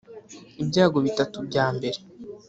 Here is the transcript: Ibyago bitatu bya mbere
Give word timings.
Ibyago 0.63 0.97
bitatu 1.05 1.37
bya 1.47 1.65
mbere 1.75 1.97